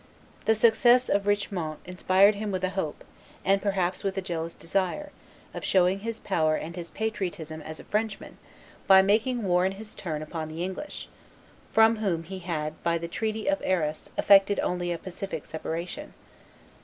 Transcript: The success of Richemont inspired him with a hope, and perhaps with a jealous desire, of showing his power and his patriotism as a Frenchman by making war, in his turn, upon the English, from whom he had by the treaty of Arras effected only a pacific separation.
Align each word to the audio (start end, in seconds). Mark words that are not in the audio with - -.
The 0.45 0.55
success 0.55 1.09
of 1.09 1.27
Richemont 1.27 1.77
inspired 1.85 2.33
him 2.33 2.49
with 2.49 2.63
a 2.63 2.69
hope, 2.71 3.03
and 3.45 3.61
perhaps 3.61 4.03
with 4.03 4.17
a 4.17 4.21
jealous 4.23 4.55
desire, 4.55 5.11
of 5.53 5.63
showing 5.63 5.99
his 5.99 6.19
power 6.19 6.55
and 6.55 6.75
his 6.75 6.89
patriotism 6.89 7.61
as 7.61 7.79
a 7.79 7.83
Frenchman 7.83 8.39
by 8.87 9.03
making 9.03 9.43
war, 9.43 9.63
in 9.63 9.73
his 9.73 9.93
turn, 9.93 10.23
upon 10.23 10.47
the 10.49 10.63
English, 10.63 11.07
from 11.71 11.97
whom 11.97 12.23
he 12.23 12.39
had 12.39 12.81
by 12.81 12.97
the 12.97 13.07
treaty 13.07 13.47
of 13.47 13.61
Arras 13.63 14.09
effected 14.17 14.59
only 14.61 14.91
a 14.91 14.97
pacific 14.97 15.45
separation. 15.45 16.15